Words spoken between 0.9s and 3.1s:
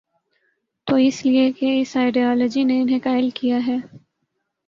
اس لیے کہ اس آئیڈیالوجی نے انہیں